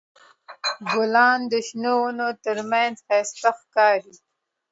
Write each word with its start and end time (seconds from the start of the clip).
ګلان 0.91 1.39
د 1.51 1.53
شنو 1.67 1.93
ونو 2.01 2.27
تر 2.45 2.57
منځ 2.71 2.95
ښایسته 3.07 3.49
ښکاري. 3.59 4.13